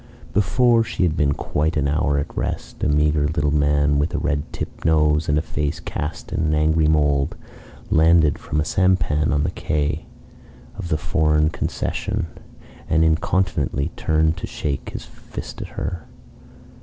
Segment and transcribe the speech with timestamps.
[0.33, 4.17] Before she had been quite an hour at rest, a meagre little man, with a
[4.17, 7.35] red tipped nose and a face cast in an angry mould,
[7.91, 10.07] landed from a sampan on the quay
[10.75, 12.25] of the Foreign Concession,
[12.89, 16.07] and incontinently turned to shake his fist at her.